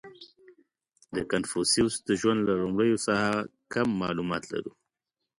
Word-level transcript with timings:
•د 1.15 1.17
کنفوسیوس 1.31 1.95
د 2.07 2.09
ژوند 2.19 2.39
له 2.47 2.53
لومړیو 2.61 2.97
څخه 3.07 3.27
کم 3.73 3.87
معلومات 4.01 4.43
لرو. 4.53 4.71